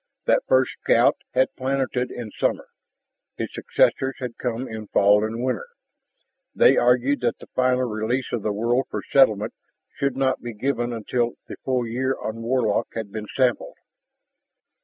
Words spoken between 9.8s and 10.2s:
should